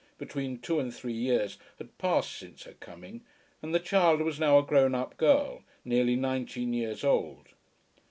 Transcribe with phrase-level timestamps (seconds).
[0.17, 3.21] Between two and three years had passed since her coming,
[3.61, 7.49] and the child was now a grown up girl, nearly nineteen years old.